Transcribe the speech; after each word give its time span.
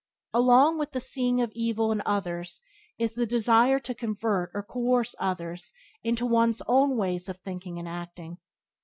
Along 0.33 0.79
with 0.79 0.93
the 0.93 0.99
seeing 0.99 1.41
of 1.41 1.51
evil 1.53 1.91
in 1.91 2.01
others 2.07 2.61
is 2.97 3.13
the 3.13 3.27
desire 3.27 3.79
to 3.81 3.93
convert 3.93 4.49
or 4.55 4.63
coerce 4.63 5.13
others 5.19 5.73
into 6.01 6.25
one's 6.25 6.63
own 6.65 6.97
ways 6.97 7.29
of 7.29 7.37
thinking 7.37 7.77
and 7.77 7.87
acting. 7.87 8.39